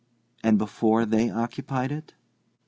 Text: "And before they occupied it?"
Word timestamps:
"And 0.43 0.57
before 0.57 1.05
they 1.05 1.29
occupied 1.29 1.91
it?" 1.91 2.15